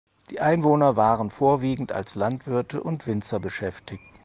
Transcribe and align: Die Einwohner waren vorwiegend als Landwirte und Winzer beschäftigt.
Die 0.31 0.39
Einwohner 0.41 0.95
waren 0.95 1.29
vorwiegend 1.29 1.91
als 1.91 2.15
Landwirte 2.15 2.81
und 2.81 3.05
Winzer 3.05 3.39
beschäftigt. 3.39 4.01